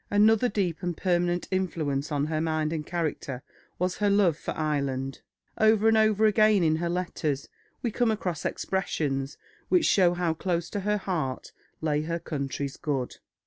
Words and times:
Another 0.09 0.49
deep 0.49 0.81
and 0.81 0.97
permanent 0.97 1.47
influence 1.51 2.11
on 2.11 2.25
her 2.25 2.41
mind 2.41 2.73
and 2.73 2.83
character 2.87 3.43
was 3.77 3.97
her 3.97 4.09
love 4.09 4.35
for 4.35 4.49
Ireland. 4.57 5.21
Over 5.59 5.87
and 5.87 5.95
over 5.95 6.25
again 6.25 6.63
in 6.63 6.77
her 6.77 6.89
letters 6.89 7.47
we 7.83 7.91
come 7.91 8.09
across 8.09 8.43
expressions 8.43 9.37
which 9.69 9.85
show 9.85 10.15
how 10.15 10.33
close 10.33 10.71
to 10.71 10.79
her 10.79 10.97
heart 10.97 11.51
lay 11.81 12.01
her 12.01 12.17
country's 12.17 12.77
good. 12.77 13.17